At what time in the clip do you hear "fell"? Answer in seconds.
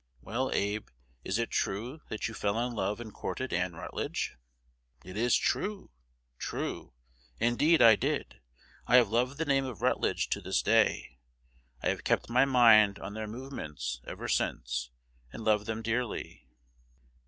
2.33-2.57